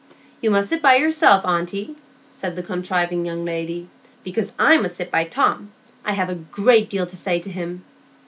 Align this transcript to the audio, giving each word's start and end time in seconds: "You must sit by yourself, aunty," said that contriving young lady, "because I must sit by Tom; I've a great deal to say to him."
"You 0.41 0.49
must 0.49 0.69
sit 0.69 0.81
by 0.81 0.95
yourself, 0.95 1.45
aunty," 1.45 1.95
said 2.33 2.55
that 2.55 2.65
contriving 2.65 3.23
young 3.23 3.45
lady, 3.45 3.87
"because 4.23 4.51
I 4.57 4.79
must 4.79 4.95
sit 4.95 5.11
by 5.11 5.25
Tom; 5.25 5.71
I've 6.03 6.27
a 6.27 6.33
great 6.33 6.89
deal 6.89 7.05
to 7.05 7.15
say 7.15 7.39
to 7.39 7.51
him." 7.51 7.83